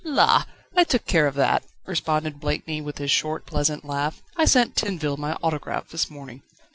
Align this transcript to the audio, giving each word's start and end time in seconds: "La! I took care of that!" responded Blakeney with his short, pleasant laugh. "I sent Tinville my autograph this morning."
"La! 0.03 0.45
I 0.75 0.83
took 0.83 1.05
care 1.05 1.27
of 1.27 1.35
that!" 1.35 1.63
responded 1.85 2.39
Blakeney 2.39 2.81
with 2.81 2.97
his 2.97 3.11
short, 3.11 3.45
pleasant 3.45 3.85
laugh. 3.85 4.23
"I 4.35 4.45
sent 4.45 4.73
Tinville 4.75 5.15
my 5.17 5.37
autograph 5.43 5.89
this 5.89 6.09
morning." 6.09 6.41